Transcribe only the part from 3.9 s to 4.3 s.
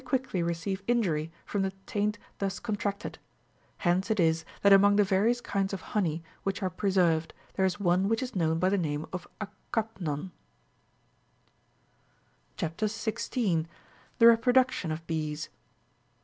it